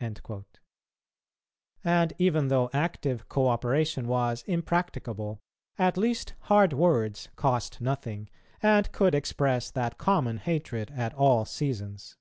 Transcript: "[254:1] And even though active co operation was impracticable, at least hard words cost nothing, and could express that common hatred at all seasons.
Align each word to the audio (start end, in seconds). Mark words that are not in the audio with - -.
"[254:1] 0.00 0.44
And 1.82 2.12
even 2.16 2.46
though 2.46 2.70
active 2.72 3.28
co 3.28 3.48
operation 3.48 4.06
was 4.06 4.44
impracticable, 4.46 5.40
at 5.76 5.96
least 5.96 6.34
hard 6.42 6.72
words 6.72 7.30
cost 7.34 7.80
nothing, 7.80 8.30
and 8.62 8.92
could 8.92 9.12
express 9.16 9.72
that 9.72 9.98
common 9.98 10.38
hatred 10.38 10.92
at 10.92 11.12
all 11.14 11.44
seasons. 11.44 12.16